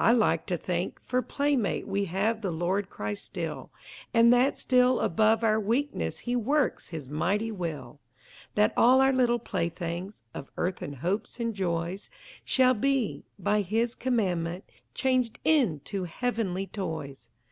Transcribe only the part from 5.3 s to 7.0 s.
our weakness He works